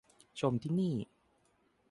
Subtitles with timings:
[0.39, 0.95] ชมที่นี่